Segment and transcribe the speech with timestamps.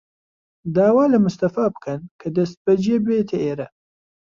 [0.75, 3.67] داوا لە مستەفا بکەن کە دەستبەجێ بێتە ئێرە.